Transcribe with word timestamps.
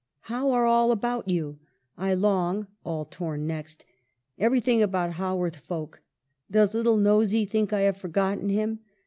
How 0.21 0.49
are 0.49 0.65
all 0.65 0.91
about 0.91 1.27
you? 1.27 1.59
I 1.95 2.15
long... 2.15 2.65
[all 2.83 3.05
torn 3.05 3.45
next] 3.45 3.85
every 4.39 4.59
thing 4.59 4.81
about 4.81 5.13
Haworth 5.13 5.57
folk. 5.57 6.01
Does 6.49 6.73
little 6.73 6.97
Nosey 6.97 7.45
think 7.45 7.71
I 7.71 7.81
have 7.81 7.97
forgotten 7.97 8.49
him. 8.49 8.79